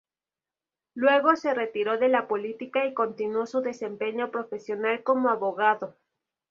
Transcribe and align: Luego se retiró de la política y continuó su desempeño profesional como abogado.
Luego 0.95 1.35
se 1.35 1.53
retiró 1.53 1.99
de 1.99 2.09
la 2.09 2.27
política 2.27 2.87
y 2.87 2.95
continuó 2.95 3.45
su 3.45 3.61
desempeño 3.61 4.31
profesional 4.31 5.03
como 5.03 5.29
abogado. 5.29 5.95